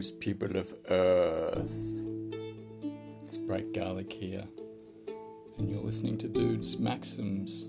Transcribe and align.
Greetings, 0.00 0.18
people 0.18 0.56
of 0.56 0.74
Earth. 0.88 2.06
It's 3.22 3.36
Bright 3.36 3.74
Garlic 3.74 4.10
here, 4.10 4.44
and 5.58 5.68
you're 5.68 5.82
listening 5.82 6.16
to 6.18 6.26
Dudes 6.26 6.78
Maxims. 6.78 7.68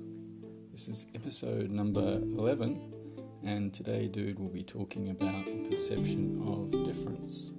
This 0.72 0.88
is 0.88 1.08
episode 1.14 1.72
number 1.72 2.00
11, 2.00 2.80
and 3.44 3.74
today, 3.74 4.08
Dude 4.08 4.40
will 4.40 4.48
be 4.48 4.64
talking 4.64 5.10
about 5.10 5.46
the 5.46 5.68
perception 5.70 6.42
of 6.48 6.72
difference. 6.86 7.50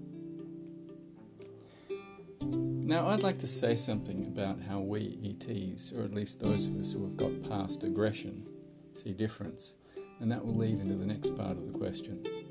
Now, 2.40 3.08
I'd 3.08 3.22
like 3.22 3.40
to 3.40 3.48
say 3.48 3.76
something 3.76 4.24
about 4.24 4.60
how 4.60 4.80
we 4.80 5.18
ETs, 5.22 5.92
or 5.92 6.02
at 6.02 6.14
least 6.14 6.40
those 6.40 6.64
of 6.64 6.80
us 6.80 6.92
who 6.92 7.04
have 7.04 7.18
got 7.18 7.42
past 7.46 7.82
aggression, 7.82 8.46
see 8.94 9.12
difference, 9.12 9.74
and 10.18 10.32
that 10.32 10.46
will 10.46 10.56
lead 10.56 10.78
into 10.78 10.94
the 10.94 11.04
next 11.04 11.36
part 11.36 11.58
of 11.58 11.70
the 11.70 11.78
question. 11.78 12.41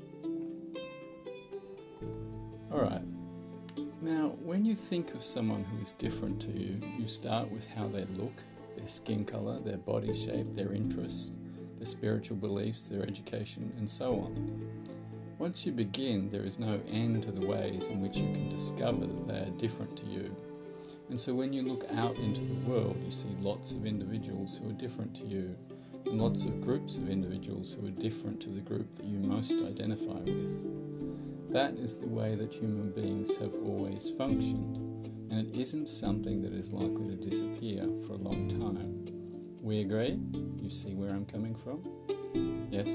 Alright, 2.72 3.02
now 4.00 4.34
when 4.42 4.64
you 4.64 4.74
think 4.74 5.12
of 5.12 5.22
someone 5.22 5.62
who 5.62 5.82
is 5.82 5.92
different 5.92 6.40
to 6.40 6.58
you, 6.58 6.80
you 6.98 7.06
start 7.06 7.50
with 7.50 7.68
how 7.68 7.86
they 7.86 8.06
look, 8.06 8.32
their 8.78 8.88
skin 8.88 9.26
colour, 9.26 9.60
their 9.60 9.76
body 9.76 10.14
shape, 10.14 10.54
their 10.54 10.72
interests, 10.72 11.36
their 11.76 11.86
spiritual 11.86 12.38
beliefs, 12.38 12.88
their 12.88 13.02
education, 13.02 13.74
and 13.76 13.90
so 13.90 14.14
on. 14.14 14.66
Once 15.38 15.66
you 15.66 15.72
begin, 15.72 16.30
there 16.30 16.44
is 16.44 16.58
no 16.58 16.80
end 16.90 17.24
to 17.24 17.30
the 17.30 17.46
ways 17.46 17.88
in 17.88 18.00
which 18.00 18.16
you 18.16 18.32
can 18.32 18.48
discover 18.48 19.06
that 19.06 19.28
they 19.28 19.40
are 19.40 19.58
different 19.58 19.94
to 19.98 20.06
you. 20.06 20.34
And 21.10 21.20
so 21.20 21.34
when 21.34 21.52
you 21.52 21.60
look 21.62 21.84
out 21.94 22.16
into 22.16 22.40
the 22.40 22.70
world, 22.70 22.96
you 23.04 23.10
see 23.10 23.36
lots 23.38 23.74
of 23.74 23.84
individuals 23.84 24.56
who 24.58 24.70
are 24.70 24.74
different 24.74 25.14
to 25.16 25.26
you, 25.26 25.54
and 26.06 26.18
lots 26.18 26.46
of 26.46 26.62
groups 26.62 26.96
of 26.96 27.10
individuals 27.10 27.74
who 27.74 27.86
are 27.86 27.90
different 27.90 28.40
to 28.40 28.48
the 28.48 28.62
group 28.62 28.94
that 28.94 29.04
you 29.04 29.18
most 29.18 29.60
identify 29.60 30.20
with. 30.20 30.91
That 31.52 31.74
is 31.74 31.98
the 31.98 32.06
way 32.06 32.34
that 32.34 32.50
human 32.50 32.92
beings 32.92 33.36
have 33.36 33.52
always 33.62 34.08
functioned, 34.16 34.78
and 35.30 35.54
it 35.54 35.60
isn't 35.60 35.86
something 35.86 36.40
that 36.40 36.54
is 36.54 36.72
likely 36.72 37.14
to 37.14 37.16
disappear 37.16 37.86
for 38.06 38.14
a 38.14 38.16
long 38.16 38.48
time. 38.48 39.04
We 39.60 39.80
agree? 39.80 40.18
You 40.56 40.70
see 40.70 40.94
where 40.94 41.10
I'm 41.10 41.26
coming 41.26 41.54
from? 41.54 41.84
Yes? 42.70 42.88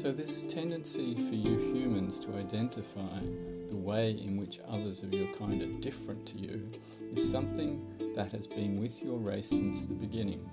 So, 0.00 0.10
this 0.10 0.42
tendency 0.42 1.14
for 1.14 1.36
you 1.36 1.58
humans 1.58 2.18
to 2.20 2.34
identify 2.34 3.20
the 3.68 3.76
way 3.76 4.10
in 4.10 4.36
which 4.36 4.58
others 4.68 5.04
of 5.04 5.14
your 5.14 5.32
kind 5.34 5.62
are 5.62 5.80
different 5.80 6.26
to 6.26 6.38
you 6.38 6.72
is 7.14 7.30
something 7.30 7.86
that 8.16 8.32
has 8.32 8.48
been 8.48 8.80
with 8.80 9.00
your 9.00 9.18
race 9.18 9.48
since 9.48 9.82
the 9.82 9.94
beginning. 9.94 10.50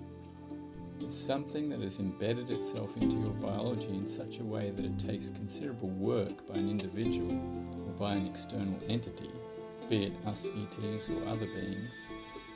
It's 1.05 1.19
something 1.19 1.69
that 1.69 1.81
has 1.81 1.99
embedded 1.99 2.49
itself 2.49 2.97
into 2.97 3.17
your 3.17 3.33
biology 3.33 3.89
in 3.89 4.07
such 4.07 4.39
a 4.39 4.43
way 4.43 4.71
that 4.71 4.83
it 4.83 4.97
takes 4.97 5.29
considerable 5.29 5.89
work 5.89 6.47
by 6.47 6.55
an 6.55 6.67
individual 6.67 7.31
or 7.85 7.93
by 7.93 8.15
an 8.15 8.25
external 8.25 8.79
entity, 8.89 9.29
be 9.87 10.05
it 10.05 10.13
us 10.25 10.47
ETs 10.47 11.11
or 11.11 11.27
other 11.27 11.45
beings, 11.45 11.93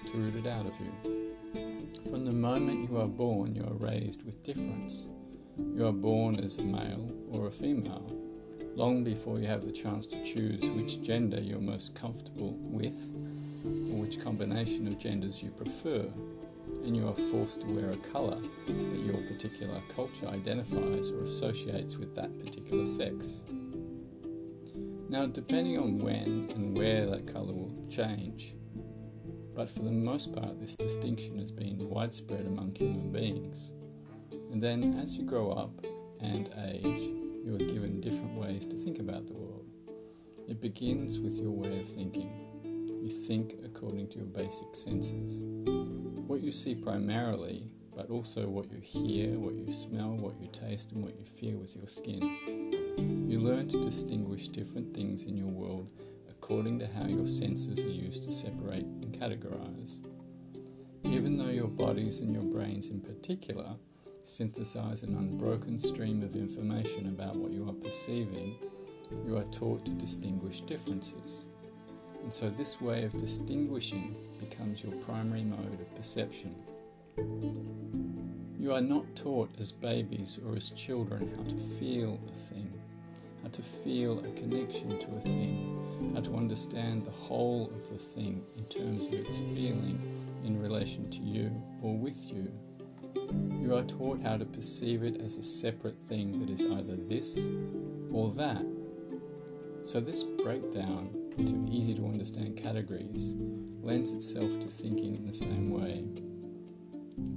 to 0.08 0.17
root 0.17 0.36
it 0.36 0.47
out 0.47 0.66
of 0.66 0.73
you. 0.80 1.36
From 2.09 2.25
the 2.25 2.31
moment 2.31 2.89
you 2.89 2.97
are 2.97 3.08
born, 3.08 3.53
you 3.53 3.64
are 3.66 3.88
raised 3.88 4.25
with 4.25 4.42
difference. 4.42 5.05
You 5.75 5.86
are 5.86 5.92
born 5.92 6.39
as 6.39 6.58
a 6.58 6.64
male 6.64 7.08
or 7.30 7.50
a 7.50 7.52
female, 7.52 8.11
long 8.73 9.03
before 9.03 9.38
you 9.38 9.45
have 9.45 9.64
the 9.64 9.72
chance 9.72 10.08
to 10.08 10.23
choose 10.23 10.67
which 10.72 11.03
gender 11.03 11.39
you're 11.39 11.61
most 11.61 11.94
comfortable 11.94 12.55
with 12.58 13.11
or 13.64 14.02
which 14.02 14.20
combination 14.20 14.88
of 14.88 14.97
genders 14.97 15.44
you 15.44 15.52
prefer 15.52 16.09
and 16.83 16.95
you 16.95 17.08
are 17.08 17.16
forced 17.31 17.61
to 17.61 17.67
wear 17.67 17.91
a 17.91 17.97
colour 17.97 18.39
that 18.67 18.99
your 18.99 19.22
particular 19.23 19.81
culture 19.94 20.27
identifies 20.27 21.11
or 21.11 21.23
associates 21.23 21.97
with 21.97 22.16
that 22.16 22.38
particular 22.44 22.86
sex. 22.86 23.41
Now, 25.09 25.26
depending 25.26 25.77
on 25.77 25.99
when 25.99 26.52
and 26.53 26.77
where 26.77 27.08
that 27.08 27.31
colour 27.31 27.53
will 27.53 27.76
change, 27.89 28.53
but 29.55 29.70
for 29.70 29.81
the 29.81 29.92
most 29.92 30.33
part, 30.33 30.59
this 30.59 30.76
distinction 30.76 31.39
has 31.39 31.52
been 31.52 31.89
widespread 31.89 32.45
among 32.45 32.76
human 32.76 33.11
beings. 33.11 33.73
And 34.52 34.61
then, 34.61 34.99
as 35.03 35.17
you 35.17 35.26
grow 35.26 35.52
up 35.52 35.86
and 36.21 36.49
age, 36.70 37.09
you 37.43 37.55
are 37.55 37.58
given 37.58 37.99
different 38.02 38.36
ways 38.36 38.65
to 38.67 38.76
think 38.76 38.99
about 38.99 39.27
the 39.27 39.33
world. 39.33 39.65
It 40.48 40.61
begins 40.61 41.20
with 41.20 41.37
your 41.37 41.52
way 41.52 41.80
of 41.80 41.89
thinking. 41.89 42.48
You 43.02 43.10
think 43.10 43.55
according 43.64 44.10
to 44.10 44.17
your 44.17 44.27
basic 44.27 44.76
senses 44.76 45.42
what 46.30 46.42
you 46.42 46.52
see 46.52 46.76
primarily, 46.76 47.64
but 47.95 48.11
also 48.11 48.48
what 48.48 48.71
you 48.71 48.80
hear, 48.80 49.39
what 49.39 49.55
you 49.55 49.73
smell, 49.73 50.11
what 50.11 50.39
you 50.39 50.48
taste, 50.54 50.92
and 50.92 51.04
what 51.04 51.17
you 51.17 51.26
feel 51.26 51.58
with 51.58 51.76
your 51.76 51.88
skin. 51.88 53.27
You 53.27 53.39
learn 53.39 53.67
to 53.70 53.83
distinguish 53.83 54.48
different 54.48 54.93
things 54.93 55.23
in 55.23 55.36
your 55.36 55.48
world 55.48 55.92
according 56.30 56.77
to 56.80 56.88
how 56.88 57.08
your 57.08 57.27
senses 57.27 57.80
are 57.80 57.89
used 57.89 58.23
to 58.26 58.32
separate 58.32 58.86
and 58.86 59.11
categorize. 59.11 59.98
Even 61.04 61.36
though 61.38 61.49
your 61.49 61.67
bodies 61.67 62.20
and 62.20 62.32
your 62.32 62.43
brains 62.43 62.89
in 62.89 63.02
particular 63.02 63.76
synthesize 64.23 65.02
an 65.02 65.15
unbroken 65.15 65.80
stream 65.80 66.21
of 66.21 66.36
information 66.36 67.08
about 67.08 67.36
what 67.36 67.52
you 67.52 67.67
are 67.67 67.73
perceiving, 67.73 68.55
you 69.26 69.36
are 69.36 69.45
taught 69.45 69.83
to 69.86 69.92
distinguish 69.93 70.61
differences. 70.61 71.45
And 72.23 72.33
so, 72.33 72.49
this 72.49 72.80
way 72.80 73.03
of 73.03 73.17
distinguishing 73.17 74.15
becomes 74.39 74.83
your 74.83 74.93
primary 74.93 75.43
mode 75.43 75.80
of 75.81 75.95
perception. 75.95 76.55
You 78.59 78.73
are 78.73 78.81
not 78.81 79.15
taught 79.15 79.49
as 79.59 79.71
babies 79.71 80.39
or 80.45 80.55
as 80.55 80.69
children 80.71 81.33
how 81.35 81.43
to 81.43 81.55
feel 81.79 82.19
a 82.29 82.35
thing, 82.35 82.71
how 83.41 83.49
to 83.49 83.61
feel 83.61 84.19
a 84.19 84.31
connection 84.33 84.99
to 84.99 85.08
a 85.15 85.21
thing, 85.21 86.11
how 86.13 86.21
to 86.21 86.35
understand 86.35 87.05
the 87.05 87.11
whole 87.11 87.71
of 87.73 87.89
the 87.89 87.97
thing 87.97 88.43
in 88.58 88.65
terms 88.65 89.08
of 89.08 89.13
its 89.13 89.37
feeling 89.37 89.99
in 90.43 90.61
relation 90.61 91.09
to 91.09 91.21
you 91.21 91.52
or 91.81 91.97
with 91.97 92.31
you. 92.31 92.52
You 93.61 93.75
are 93.75 93.83
taught 93.83 94.21
how 94.21 94.37
to 94.37 94.45
perceive 94.45 95.03
it 95.03 95.21
as 95.21 95.37
a 95.37 95.43
separate 95.43 95.99
thing 96.08 96.39
that 96.39 96.49
is 96.49 96.61
either 96.61 96.95
this 96.95 97.39
or 98.11 98.31
that. 98.31 98.65
So, 99.83 99.99
this 99.99 100.23
breakdown 100.23 101.09
into 101.39 101.72
easy 101.72 101.95
to 101.95 102.05
understand 102.05 102.58
categories 102.58 103.33
lends 103.82 104.11
itself 104.11 104.60
to 104.60 104.67
thinking 104.67 105.16
in 105.16 105.26
the 105.26 105.33
same 105.33 105.72
way. 105.72 106.04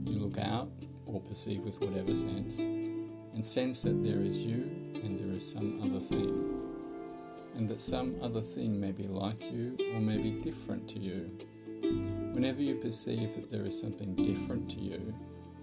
You 0.04 0.18
look 0.18 0.38
out 0.38 0.70
or 1.06 1.20
perceive 1.20 1.60
with 1.60 1.80
whatever 1.80 2.12
sense 2.12 2.58
and 2.58 3.46
sense 3.46 3.82
that 3.82 4.02
there 4.02 4.20
is 4.20 4.38
you 4.38 4.68
and 5.04 5.20
there 5.20 5.36
is 5.36 5.48
some 5.48 5.80
other 5.82 6.00
thing, 6.00 6.60
and 7.54 7.68
that 7.68 7.80
some 7.80 8.16
other 8.20 8.40
thing 8.40 8.78
may 8.78 8.90
be 8.90 9.04
like 9.04 9.40
you 9.40 9.76
or 9.94 10.00
may 10.00 10.18
be 10.18 10.32
different 10.42 10.88
to 10.88 10.98
you. 10.98 11.30
Whenever 12.32 12.60
you 12.60 12.74
perceive 12.76 13.34
that 13.36 13.50
there 13.50 13.64
is 13.64 13.80
something 13.80 14.14
different 14.16 14.68
to 14.70 14.80
you, 14.80 15.14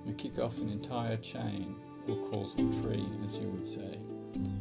you 0.06 0.14
kick 0.14 0.40
off 0.40 0.58
an 0.60 0.70
entire 0.70 1.18
chain, 1.18 1.76
or 2.08 2.16
causal 2.30 2.72
tree, 2.82 3.06
as 3.26 3.36
you 3.36 3.50
would 3.50 3.68
say, 3.68 4.00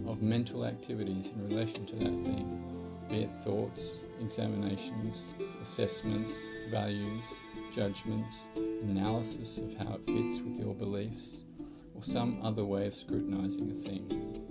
of 0.07 0.21
mental 0.21 0.65
activities 0.65 1.31
in 1.31 1.49
relation 1.49 1.87
to 1.87 1.97
that 1.97 2.25
thing 2.25 2.78
be 3.09 3.23
it 3.23 3.35
thoughts, 3.43 4.01
examinations, 4.21 5.33
assessments, 5.63 6.49
values, 6.71 7.25
judgments, 7.75 8.49
analysis 8.83 9.59
of 9.59 9.75
how 9.77 9.95
it 9.95 10.05
fits 10.05 10.41
with 10.41 10.59
your 10.59 10.75
beliefs, 10.75 11.37
or 11.95 12.03
some 12.03 12.39
other 12.43 12.65
way 12.65 12.87
of 12.87 12.95
scrutinizing 12.95 13.71
a 13.71 13.75
thing. 13.75 14.45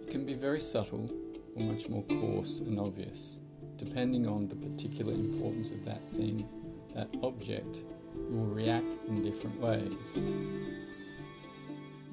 It 0.00 0.10
can 0.10 0.24
be 0.24 0.34
very 0.34 0.60
subtle 0.60 1.10
or 1.54 1.62
much 1.62 1.88
more 1.88 2.02
coarse 2.04 2.60
and 2.60 2.78
obvious, 2.80 3.38
depending 3.76 4.26
on 4.26 4.48
the 4.48 4.56
particular 4.56 5.12
importance 5.12 5.70
of 5.70 5.84
that 5.84 6.08
thing, 6.10 6.48
that 6.94 7.08
object, 7.22 7.82
you 8.14 8.36
will 8.36 8.46
react 8.46 8.98
in 9.08 9.22
different 9.22 9.60
ways. 9.60 10.18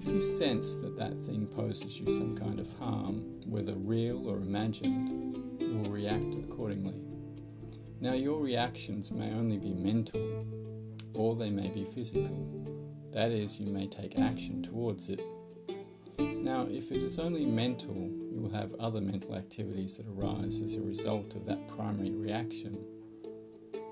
If 0.03 0.07
you 0.07 0.25
sense 0.25 0.77
that 0.77 0.97
that 0.97 1.13
thing 1.27 1.45
poses 1.45 1.99
you 1.99 2.11
some 2.11 2.35
kind 2.35 2.59
of 2.59 2.73
harm, 2.79 3.39
whether 3.45 3.73
real 3.75 4.27
or 4.27 4.37
imagined, 4.37 5.61
you 5.61 5.77
will 5.77 5.91
react 5.91 6.33
accordingly. 6.33 6.99
Now, 7.99 8.13
your 8.13 8.41
reactions 8.41 9.11
may 9.11 9.31
only 9.31 9.59
be 9.59 9.75
mental, 9.75 10.43
or 11.13 11.35
they 11.35 11.51
may 11.51 11.69
be 11.69 11.85
physical. 11.85 12.35
That 13.13 13.29
is, 13.29 13.59
you 13.59 13.71
may 13.71 13.85
take 13.85 14.17
action 14.17 14.63
towards 14.63 15.07
it. 15.09 15.21
Now, 16.17 16.65
if 16.67 16.91
it 16.91 17.03
is 17.03 17.19
only 17.19 17.45
mental, 17.45 17.93
you 17.93 18.41
will 18.41 18.53
have 18.53 18.73
other 18.79 19.01
mental 19.01 19.35
activities 19.35 19.97
that 19.97 20.07
arise 20.07 20.63
as 20.63 20.73
a 20.73 20.81
result 20.81 21.35
of 21.35 21.45
that 21.45 21.67
primary 21.67 22.09
reaction. 22.09 22.75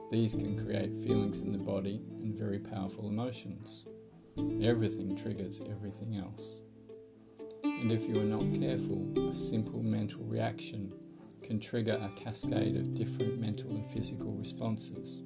These 0.10 0.34
can 0.34 0.66
create 0.66 0.98
feelings 1.06 1.42
in 1.42 1.52
the 1.52 1.60
body 1.60 2.02
and 2.20 2.36
very 2.36 2.58
powerful 2.58 3.08
emotions. 3.08 3.86
Everything 4.62 5.16
triggers 5.16 5.62
everything 5.70 6.18
else. 6.18 6.60
And 7.64 7.92
if 7.92 8.08
you 8.08 8.20
are 8.20 8.24
not 8.24 8.60
careful, 8.60 9.30
a 9.30 9.34
simple 9.34 9.82
mental 9.82 10.24
reaction 10.24 10.94
can 11.42 11.60
trigger 11.60 12.00
a 12.02 12.10
cascade 12.22 12.76
of 12.76 12.94
different 12.94 13.40
mental 13.40 13.72
and 13.72 13.90
physical 13.92 14.34
responses. 14.34 15.22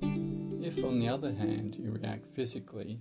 If, 0.00 0.82
on 0.82 0.98
the 0.98 1.08
other 1.08 1.32
hand, 1.32 1.76
you 1.78 1.90
react 1.90 2.26
physically, 2.34 3.00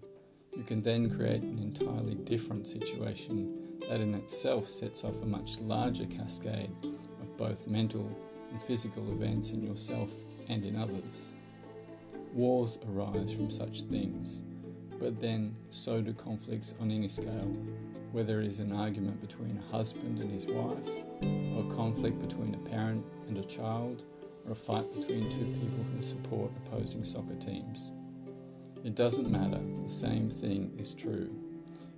you 0.55 0.63
can 0.63 0.81
then 0.81 1.09
create 1.09 1.43
an 1.43 1.59
entirely 1.59 2.15
different 2.15 2.67
situation 2.67 3.79
that 3.89 4.01
in 4.01 4.13
itself 4.15 4.69
sets 4.69 5.03
off 5.03 5.21
a 5.21 5.25
much 5.25 5.57
larger 5.59 6.05
cascade 6.05 6.71
of 6.83 7.37
both 7.37 7.65
mental 7.67 8.09
and 8.51 8.61
physical 8.63 9.11
events 9.11 9.51
in 9.51 9.63
yourself 9.63 10.09
and 10.49 10.65
in 10.65 10.75
others. 10.75 11.29
Wars 12.33 12.79
arise 12.89 13.31
from 13.31 13.49
such 13.49 13.83
things, 13.83 14.41
but 15.03 15.19
then 15.19 15.53
so 15.69 16.01
do 16.01 16.13
conflicts 16.13 16.75
on 16.79 16.89
any 16.89 17.09
scale, 17.09 17.53
whether 18.13 18.39
it 18.39 18.47
is 18.47 18.61
an 18.61 18.71
argument 18.71 19.19
between 19.19 19.57
a 19.57 19.71
husband 19.75 20.17
and 20.19 20.31
his 20.31 20.45
wife, 20.45 20.87
or 21.21 21.65
a 21.65 21.75
conflict 21.75 22.19
between 22.19 22.55
a 22.55 22.69
parent 22.69 23.03
and 23.27 23.37
a 23.37 23.43
child, 23.43 24.03
or 24.45 24.53
a 24.53 24.55
fight 24.55 24.89
between 24.95 25.29
two 25.29 25.45
people 25.59 25.85
who 25.93 26.01
support 26.01 26.51
opposing 26.65 27.03
soccer 27.03 27.35
teams. 27.35 27.91
It 28.85 28.95
doesn't 28.95 29.29
matter, 29.29 29.59
the 29.83 29.89
same 29.89 30.29
thing 30.29 30.71
is 30.79 30.93
true. 30.93 31.29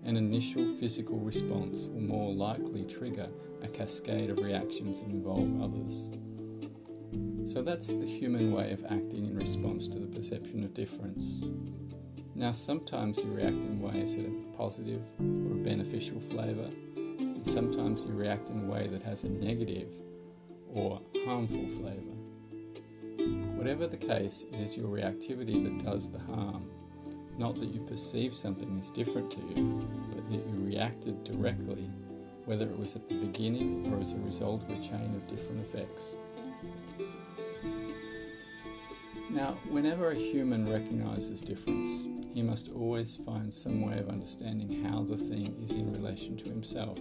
An 0.03 0.17
initial 0.17 0.65
physical 0.65 1.19
response 1.19 1.83
will 1.83 2.01
more 2.01 2.33
likely 2.33 2.85
trigger 2.85 3.29
a 3.61 3.67
cascade 3.67 4.31
of 4.31 4.39
reactions 4.39 5.01
that 5.01 5.09
involve 5.11 5.61
others. 5.61 6.09
So 7.53 7.61
that's 7.61 7.87
the 7.87 8.07
human 8.07 8.51
way 8.51 8.71
of 8.71 8.83
acting 8.85 9.27
in 9.27 9.35
response 9.37 9.87
to 9.89 9.99
the 9.99 10.07
perception 10.07 10.63
of 10.63 10.73
difference. 10.73 11.41
Now, 12.37 12.51
sometimes 12.51 13.17
you 13.17 13.31
react 13.31 13.53
in 13.53 13.79
ways 13.79 14.17
that 14.17 14.25
are 14.25 14.57
positive 14.57 15.01
or 15.19 15.53
a 15.53 15.63
beneficial 15.63 16.19
flavour, 16.19 16.69
and 16.97 17.47
sometimes 17.47 18.01
you 18.01 18.11
react 18.11 18.49
in 18.49 18.59
a 18.59 18.65
way 18.65 18.87
that 18.87 19.01
has 19.03 19.23
a 19.23 19.29
negative 19.29 19.87
or 20.73 20.99
harmful 21.25 21.65
flavour. 21.69 22.11
Whatever 23.55 23.87
the 23.87 23.95
case, 23.95 24.43
it 24.51 24.59
is 24.59 24.75
your 24.75 24.89
reactivity 24.89 25.63
that 25.63 25.85
does 25.85 26.11
the 26.11 26.19
harm, 26.19 26.69
not 27.37 27.57
that 27.57 27.73
you 27.73 27.79
perceive 27.79 28.35
something 28.35 28.77
as 28.79 28.89
different 28.89 29.31
to 29.31 29.39
you, 29.39 29.87
but 30.13 30.29
that 30.29 30.45
you 30.45 30.55
reacted 30.57 31.23
directly, 31.23 31.89
whether 32.43 32.65
it 32.65 32.77
was 32.77 32.97
at 32.97 33.07
the 33.07 33.15
beginning 33.15 33.93
or 33.93 34.01
as 34.01 34.11
a 34.11 34.17
result 34.17 34.61
of 34.63 34.71
a 34.71 34.81
chain 34.83 35.15
of 35.15 35.25
different 35.27 35.61
effects. 35.61 36.17
Now, 39.29 39.57
whenever 39.69 40.11
a 40.11 40.15
human 40.15 40.69
recognizes 40.69 41.41
difference, 41.41 42.07
he 42.35 42.41
must 42.41 42.69
always 42.75 43.15
find 43.15 43.53
some 43.53 43.79
way 43.79 43.97
of 43.97 44.09
understanding 44.09 44.83
how 44.83 45.01
the 45.03 45.15
thing 45.15 45.55
is 45.63 45.71
in 45.71 45.93
relation 45.93 46.35
to 46.35 46.43
himself. 46.43 46.99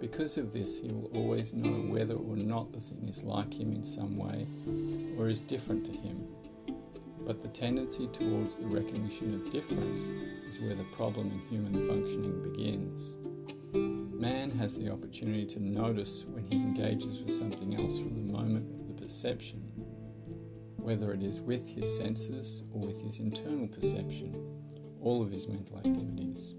Because 0.00 0.36
of 0.36 0.52
this, 0.52 0.80
he 0.80 0.88
will 0.88 1.08
always 1.14 1.52
know 1.52 1.92
whether 1.92 2.14
or 2.14 2.34
not 2.34 2.72
the 2.72 2.80
thing 2.80 3.08
is 3.08 3.22
like 3.22 3.54
him 3.54 3.72
in 3.72 3.84
some 3.84 4.16
way 4.16 4.48
or 5.16 5.28
is 5.28 5.42
different 5.42 5.84
to 5.84 5.92
him. 5.92 6.26
But 7.24 7.40
the 7.40 7.46
tendency 7.46 8.08
towards 8.08 8.56
the 8.56 8.66
recognition 8.66 9.32
of 9.32 9.52
difference 9.52 10.00
is 10.48 10.58
where 10.58 10.74
the 10.74 10.82
problem 10.96 11.30
in 11.30 11.38
human 11.48 11.86
functioning 11.86 12.42
begins. 12.50 13.14
Man 14.20 14.50
has 14.58 14.76
the 14.76 14.90
opportunity 14.90 15.46
to 15.46 15.62
notice 15.62 16.24
when 16.26 16.44
he 16.48 16.56
engages 16.56 17.20
with 17.20 17.32
something 17.32 17.76
else 17.76 17.96
from 17.96 18.14
the 18.14 18.32
moment 18.32 18.72
of 18.72 18.88
the 18.88 19.02
perception 19.02 19.70
whether 20.86 21.12
it 21.12 21.20
is 21.20 21.40
with 21.40 21.68
his 21.68 21.96
senses 21.98 22.62
or 22.72 22.86
with 22.86 23.02
his 23.02 23.18
internal 23.18 23.66
perception, 23.66 24.32
all 25.02 25.20
of 25.20 25.32
his 25.32 25.48
mental 25.48 25.76
activities. 25.78 26.54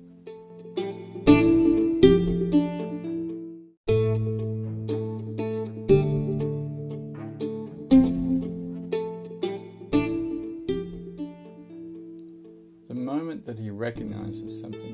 The 12.90 12.96
moment 12.96 13.46
that 13.46 13.58
he 13.58 13.70
recognizes 13.70 14.60
something 14.60 14.87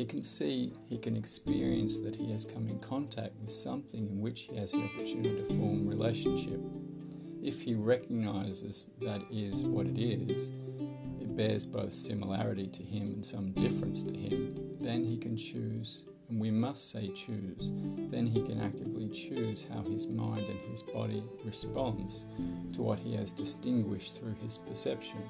He 0.00 0.06
can 0.06 0.22
see, 0.22 0.72
he 0.88 0.96
can 0.96 1.14
experience 1.14 2.00
that 2.00 2.16
he 2.16 2.32
has 2.32 2.46
come 2.46 2.70
in 2.70 2.78
contact 2.78 3.34
with 3.38 3.52
something 3.52 4.08
in 4.08 4.22
which 4.22 4.48
he 4.50 4.56
has 4.56 4.72
the 4.72 4.78
opportunity 4.78 5.36
to 5.36 5.44
form 5.44 5.86
relationship. 5.86 6.58
If 7.42 7.60
he 7.60 7.74
recognizes 7.74 8.86
that 9.02 9.20
is 9.30 9.62
what 9.62 9.86
it 9.88 9.98
is, 9.98 10.48
it 11.20 11.36
bears 11.36 11.66
both 11.66 11.92
similarity 11.92 12.66
to 12.68 12.82
him 12.82 13.12
and 13.12 13.26
some 13.26 13.52
difference 13.52 14.02
to 14.04 14.14
him, 14.14 14.74
then 14.80 15.04
he 15.04 15.18
can 15.18 15.36
choose, 15.36 16.06
and 16.30 16.40
we 16.40 16.50
must 16.50 16.90
say 16.90 17.08
choose, 17.08 17.70
then 18.10 18.26
he 18.26 18.40
can 18.40 18.58
actively 18.58 19.10
choose 19.10 19.66
how 19.70 19.82
his 19.82 20.06
mind 20.06 20.46
and 20.46 20.60
his 20.70 20.80
body 20.80 21.22
responds 21.44 22.24
to 22.72 22.80
what 22.80 23.00
he 23.00 23.14
has 23.16 23.32
distinguished 23.32 24.16
through 24.16 24.36
his 24.42 24.56
perception. 24.56 25.20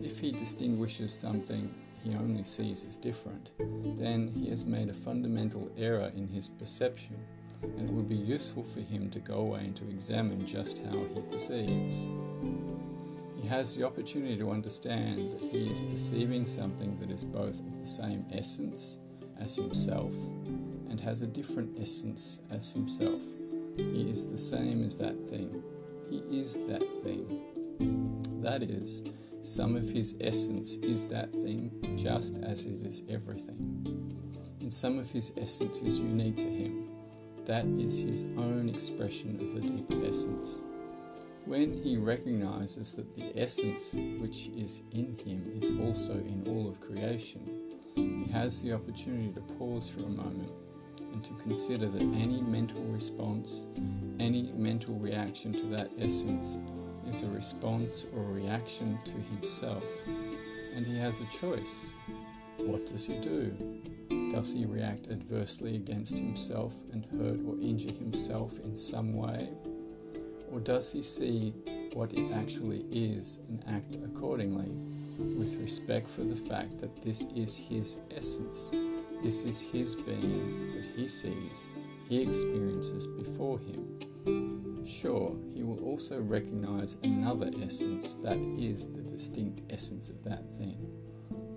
If 0.00 0.20
he 0.20 0.30
distinguishes 0.30 1.12
something 1.12 1.74
he 2.02 2.14
only 2.14 2.44
sees 2.44 2.84
as 2.84 2.96
different, 2.96 3.50
then 3.98 4.28
he 4.28 4.48
has 4.50 4.64
made 4.64 4.88
a 4.88 4.94
fundamental 4.94 5.70
error 5.76 6.10
in 6.16 6.28
his 6.28 6.48
perception, 6.48 7.16
and 7.62 7.88
it 7.88 7.92
would 7.92 8.08
be 8.08 8.16
useful 8.16 8.64
for 8.64 8.80
him 8.80 9.10
to 9.10 9.18
go 9.18 9.34
away 9.34 9.60
and 9.60 9.76
to 9.76 9.88
examine 9.90 10.46
just 10.46 10.78
how 10.78 10.98
he 11.14 11.20
perceives. 11.30 12.04
He 13.40 13.48
has 13.48 13.74
the 13.74 13.84
opportunity 13.84 14.36
to 14.38 14.50
understand 14.50 15.32
that 15.32 15.40
he 15.40 15.70
is 15.70 15.80
perceiving 15.80 16.46
something 16.46 16.98
that 17.00 17.10
is 17.10 17.24
both 17.24 17.58
of 17.58 17.80
the 17.80 17.86
same 17.86 18.26
essence 18.32 18.98
as 19.38 19.56
himself 19.56 20.12
and 20.90 21.00
has 21.00 21.22
a 21.22 21.26
different 21.26 21.78
essence 21.80 22.40
as 22.50 22.72
himself. 22.72 23.22
He 23.76 24.10
is 24.10 24.30
the 24.30 24.38
same 24.38 24.84
as 24.84 24.98
that 24.98 25.18
thing. 25.26 25.62
He 26.10 26.18
is 26.30 26.58
that 26.66 26.86
thing. 27.02 27.40
That 28.42 28.62
is, 28.62 29.02
some 29.42 29.74
of 29.74 29.88
his 29.88 30.16
essence 30.20 30.74
is 30.76 31.08
that 31.08 31.32
thing, 31.32 31.70
just 31.96 32.38
as 32.42 32.66
it 32.66 32.86
is 32.86 33.02
everything. 33.08 34.18
And 34.60 34.72
some 34.72 34.98
of 34.98 35.10
his 35.10 35.32
essence 35.36 35.80
is 35.82 35.98
unique 35.98 36.36
to 36.36 36.42
him. 36.42 36.88
That 37.46 37.64
is 37.64 38.02
his 38.02 38.24
own 38.36 38.68
expression 38.68 39.40
of 39.40 39.54
the 39.54 39.60
deeper 39.60 40.04
essence. 40.04 40.62
When 41.46 41.82
he 41.82 41.96
recognizes 41.96 42.94
that 42.94 43.14
the 43.14 43.32
essence 43.34 43.88
which 44.20 44.48
is 44.56 44.82
in 44.92 45.18
him 45.24 45.58
is 45.60 45.70
also 45.80 46.12
in 46.12 46.44
all 46.46 46.68
of 46.68 46.80
creation, 46.80 47.40
he 47.94 48.30
has 48.30 48.62
the 48.62 48.74
opportunity 48.74 49.32
to 49.32 49.40
pause 49.54 49.88
for 49.88 50.00
a 50.00 50.08
moment 50.08 50.52
and 51.12 51.24
to 51.24 51.32
consider 51.42 51.88
that 51.88 52.02
any 52.02 52.42
mental 52.42 52.82
response, 52.84 53.66
any 54.20 54.52
mental 54.52 54.94
reaction 54.96 55.52
to 55.54 55.64
that 55.74 55.90
essence 55.98 56.58
is 57.10 57.22
a 57.24 57.28
response 57.28 58.04
or 58.14 58.22
reaction 58.22 58.96
to 59.04 59.12
himself, 59.34 59.82
and 60.74 60.86
he 60.86 60.96
has 60.96 61.20
a 61.20 61.24
choice. 61.26 61.86
What 62.56 62.86
does 62.86 63.04
he 63.04 63.18
do? 63.18 63.52
Does 64.30 64.52
he 64.52 64.64
react 64.64 65.08
adversely 65.08 65.74
against 65.74 66.16
himself 66.16 66.72
and 66.92 67.04
hurt 67.06 67.40
or 67.44 67.60
injure 67.60 67.92
himself 67.92 68.58
in 68.60 68.76
some 68.76 69.14
way? 69.14 69.48
Or 70.52 70.60
does 70.60 70.92
he 70.92 71.02
see 71.02 71.52
what 71.94 72.12
it 72.12 72.32
actually 72.32 72.84
is 72.92 73.40
and 73.48 73.64
act 73.66 73.96
accordingly, 74.04 74.70
with 75.18 75.56
respect 75.56 76.08
for 76.08 76.22
the 76.22 76.36
fact 76.36 76.78
that 76.78 77.02
this 77.02 77.26
is 77.34 77.56
his 77.56 77.98
essence, 78.16 78.70
this 79.24 79.44
is 79.44 79.60
his 79.60 79.96
being 79.96 80.74
that 80.76 80.84
he 80.96 81.08
sees, 81.08 81.68
he 82.08 82.22
experiences 82.22 83.08
before 83.08 83.58
him? 83.58 84.09
Sure, 84.90 85.36
he 85.54 85.62
will 85.62 85.82
also 85.84 86.20
recognize 86.20 86.96
another 87.04 87.50
essence 87.62 88.14
that 88.14 88.38
is 88.58 88.92
the 88.92 89.02
distinct 89.02 89.72
essence 89.72 90.10
of 90.10 90.24
that 90.24 90.52
thing. 90.56 90.84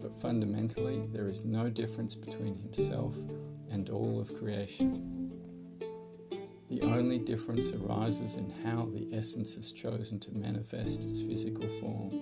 But 0.02 0.22
fundamentally, 0.22 1.08
there 1.12 1.28
is 1.28 1.44
no 1.44 1.70
difference 1.70 2.14
between 2.14 2.58
himself 2.58 3.16
and 3.72 3.90
all 3.90 4.22
of 4.22 4.38
creation. 4.38 5.32
The 6.70 6.82
only 6.84 7.18
difference 7.18 7.72
arises 7.74 8.36
in 8.36 8.52
how 8.64 8.90
the 8.94 9.10
essence 9.12 9.56
has 9.56 9.72
chosen 9.72 10.20
to 10.22 10.32
manifest 10.38 11.04
its 11.04 11.22
physical 11.22 11.68
form. 11.80 12.22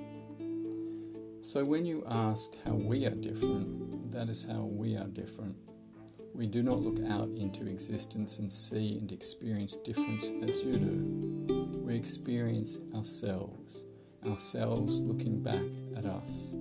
So 1.42 1.66
when 1.66 1.86
you 1.86 2.04
ask 2.08 2.52
how 2.66 2.74
we 2.74 3.06
are 3.06 3.16
different, 3.16 4.12
that 4.12 4.30
is 4.30 4.46
how 4.46 4.62
we 4.62 4.96
are 4.96 5.08
different. 5.08 5.56
We 6.34 6.48
do 6.48 6.64
not 6.64 6.82
look 6.82 7.00
out 7.12 7.30
into 7.36 7.68
existence 7.68 8.40
and 8.40 8.52
see 8.52 8.98
and 8.98 9.12
experience 9.12 9.76
difference 9.78 10.32
as 10.42 10.60
you 10.60 10.78
do. 10.78 11.82
We 11.86 11.96
experience 11.96 12.80
ourselves, 12.96 13.84
ourselves 14.26 15.02
looking 15.02 15.42
back 15.42 15.62
at 15.98 16.06
us. 16.06 16.56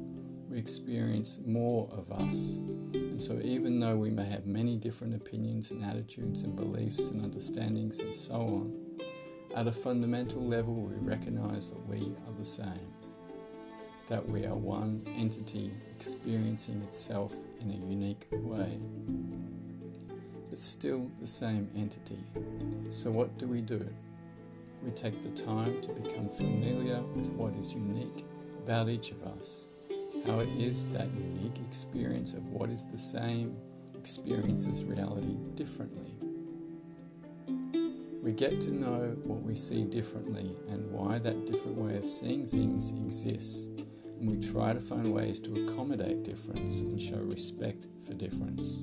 We 0.50 0.58
experience 0.58 1.38
more 1.46 1.88
of 1.92 2.10
us. 2.10 2.56
And 2.94 3.22
so, 3.22 3.40
even 3.44 3.78
though 3.78 3.96
we 3.96 4.10
may 4.10 4.24
have 4.24 4.46
many 4.46 4.76
different 4.76 5.14
opinions 5.14 5.70
and 5.70 5.84
attitudes 5.84 6.42
and 6.42 6.56
beliefs 6.56 7.10
and 7.10 7.22
understandings 7.22 8.00
and 8.00 8.16
so 8.16 8.34
on, 8.34 8.76
at 9.54 9.68
a 9.68 9.72
fundamental 9.72 10.44
level, 10.44 10.74
we 10.74 10.96
recognize 10.96 11.70
that 11.70 11.86
we 11.88 12.12
are 12.26 12.32
the 12.36 12.44
same, 12.44 12.92
that 14.08 14.28
we 14.28 14.46
are 14.46 14.56
one 14.56 15.06
entity 15.16 15.72
experiencing 15.96 16.82
itself 16.82 17.32
in 17.60 17.70
a 17.70 17.86
unique 17.86 18.26
way 18.32 18.78
but 20.50 20.58
still 20.58 21.08
the 21.20 21.26
same 21.26 21.70
entity. 21.76 22.18
So, 22.90 23.10
what 23.10 23.38
do 23.38 23.46
we 23.46 23.60
do? 23.60 23.86
We 24.82 24.90
take 24.90 25.22
the 25.22 25.30
time 25.42 25.80
to 25.82 25.88
become 25.90 26.28
familiar 26.28 27.00
with 27.14 27.30
what 27.30 27.54
is 27.54 27.72
unique 27.72 28.24
about 28.64 28.88
each 28.88 29.12
of 29.12 29.22
us, 29.22 29.66
how 30.26 30.40
it 30.40 30.48
is 30.58 30.86
that 30.86 31.08
unique 31.14 31.58
experience 31.68 32.34
of 32.34 32.44
what 32.46 32.70
is 32.70 32.84
the 32.86 32.98
same 32.98 33.56
experiences 33.96 34.82
reality 34.84 35.36
differently. 35.54 36.14
We 38.22 38.32
get 38.32 38.60
to 38.62 38.70
know 38.70 39.16
what 39.24 39.42
we 39.42 39.54
see 39.54 39.84
differently 39.84 40.56
and 40.68 40.90
why 40.90 41.18
that 41.18 41.46
different 41.46 41.76
way 41.78 41.96
of 41.96 42.06
seeing 42.06 42.46
things 42.46 42.90
exists, 42.90 43.68
we 44.20 44.36
try 44.36 44.72
to 44.72 44.80
find 44.80 45.12
ways 45.12 45.40
to 45.40 45.64
accommodate 45.64 46.22
difference 46.22 46.80
and 46.80 47.00
show 47.00 47.16
respect 47.16 47.86
for 48.06 48.14
difference. 48.14 48.80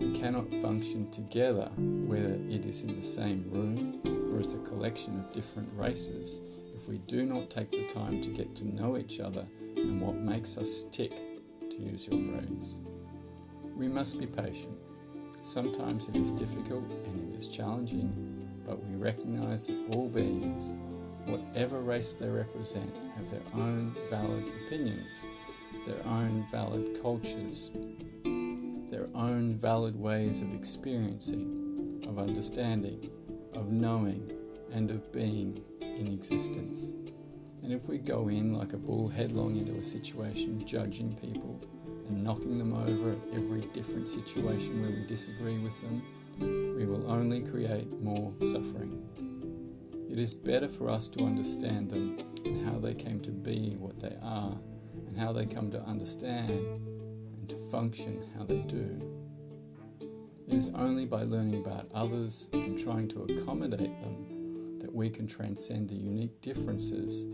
We 0.00 0.10
cannot 0.18 0.50
function 0.60 1.10
together, 1.10 1.70
whether 1.76 2.38
it 2.48 2.66
is 2.66 2.82
in 2.82 2.96
the 2.96 3.06
same 3.06 3.48
room 3.50 4.00
or 4.34 4.40
as 4.40 4.54
a 4.54 4.58
collection 4.58 5.20
of 5.20 5.32
different 5.32 5.68
races, 5.74 6.40
if 6.74 6.88
we 6.88 6.98
do 6.98 7.24
not 7.24 7.50
take 7.50 7.70
the 7.70 7.86
time 7.86 8.20
to 8.22 8.30
get 8.30 8.56
to 8.56 8.66
know 8.66 8.96
each 8.96 9.20
other 9.20 9.46
and 9.76 10.00
what 10.00 10.16
makes 10.16 10.58
us 10.58 10.84
tick, 10.90 11.12
to 11.70 11.76
use 11.76 12.08
your 12.08 12.20
phrase. 12.20 12.74
We 13.76 13.88
must 13.88 14.18
be 14.18 14.26
patient. 14.26 14.76
Sometimes 15.44 16.08
it 16.08 16.16
is 16.16 16.32
difficult 16.32 16.84
and 17.06 17.32
it 17.32 17.38
is 17.38 17.48
challenging, 17.48 18.48
but 18.66 18.84
we 18.84 18.96
recognize 18.96 19.66
that 19.68 19.86
all 19.90 20.08
beings, 20.08 20.74
whatever 21.26 21.80
race 21.80 22.14
they 22.14 22.28
represent, 22.28 22.92
have 23.16 23.30
their 23.30 23.42
own 23.54 23.94
valid 24.10 24.44
opinions, 24.66 25.20
their 25.86 26.04
own 26.06 26.46
valid 26.50 27.00
cultures, 27.02 27.70
their 28.90 29.08
own 29.14 29.56
valid 29.56 29.98
ways 29.98 30.42
of 30.42 30.54
experiencing, 30.54 32.04
of 32.08 32.18
understanding, 32.18 33.10
of 33.54 33.70
knowing, 33.70 34.30
and 34.72 34.90
of 34.90 35.12
being 35.12 35.62
in 35.80 36.08
existence. 36.08 36.90
And 37.62 37.72
if 37.72 37.88
we 37.88 37.98
go 37.98 38.28
in 38.28 38.54
like 38.54 38.72
a 38.72 38.76
bull 38.76 39.08
headlong 39.08 39.56
into 39.56 39.76
a 39.76 39.84
situation, 39.84 40.66
judging 40.66 41.14
people 41.16 41.60
and 42.08 42.24
knocking 42.24 42.58
them 42.58 42.74
over 42.74 43.12
at 43.12 43.18
every 43.34 43.62
different 43.72 44.08
situation 44.08 44.82
where 44.82 44.90
we 44.90 45.06
disagree 45.06 45.58
with 45.58 45.80
them, 45.80 46.02
we 46.76 46.86
will 46.86 47.10
only 47.10 47.40
create 47.40 47.90
more 48.02 48.32
suffering. 48.40 49.06
It 50.12 50.18
is 50.18 50.34
better 50.34 50.68
for 50.68 50.90
us 50.90 51.08
to 51.08 51.24
understand 51.24 51.90
them 51.90 52.18
and 52.44 52.66
how 52.66 52.78
they 52.78 52.92
came 52.92 53.20
to 53.20 53.30
be 53.30 53.76
what 53.78 53.98
they 53.98 54.14
are, 54.20 54.58
and 55.06 55.16
how 55.16 55.32
they 55.32 55.46
come 55.46 55.70
to 55.70 55.80
understand 55.84 56.50
and 56.50 57.48
to 57.48 57.56
function 57.70 58.22
how 58.36 58.44
they 58.44 58.58
do. 58.58 59.00
It 60.46 60.52
is 60.52 60.68
only 60.74 61.06
by 61.06 61.22
learning 61.22 61.64
about 61.64 61.88
others 61.94 62.50
and 62.52 62.78
trying 62.78 63.08
to 63.08 63.22
accommodate 63.22 63.98
them 64.02 64.76
that 64.80 64.94
we 64.94 65.08
can 65.08 65.26
transcend 65.26 65.88
the 65.88 65.94
unique 65.94 66.42
differences 66.42 67.24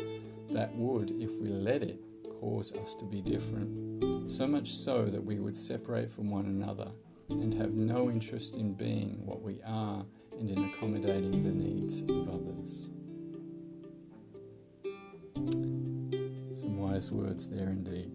that 0.52 0.73
would, 0.76 1.11
if 1.20 1.32
we 1.40 1.49
let 1.49 1.82
it, 1.82 1.99
cause 2.40 2.73
us 2.75 2.94
to 2.94 3.04
be 3.04 3.20
different, 3.20 4.30
so 4.30 4.47
much 4.47 4.73
so 4.73 5.06
that 5.06 5.25
we 5.25 5.40
would 5.40 5.56
separate 5.56 6.12
from 6.12 6.30
one 6.30 6.47
another 6.47 6.92
and 7.28 7.54
have 7.54 7.73
no 7.73 8.08
interest 8.08 8.54
in 8.54 8.75
being 8.75 9.26
what 9.26 9.42
we 9.42 9.61
are 9.66 10.04
and 10.38 10.50
in 10.50 10.64
accommodating 10.64 11.42
the 11.42 11.50
needs 11.50 12.02
of 12.02 12.28
others. 12.28 12.88
Some 16.59 16.78
wise 16.78 17.11
words 17.11 17.49
there 17.49 17.71
indeed. 17.71 18.12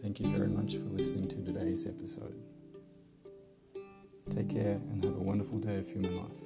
Thank 0.00 0.20
you 0.20 0.30
very 0.30 0.48
much 0.48 0.76
for 0.76 0.88
listening 0.88 1.28
to 1.28 1.44
today's 1.44 1.86
episode. 1.86 2.40
Take 4.30 4.48
care 4.48 4.80
and 4.90 5.04
have 5.04 5.16
a 5.16 5.20
wonderful 5.20 5.58
day 5.58 5.76
of 5.78 5.86
human 5.88 6.16
life. 6.16 6.42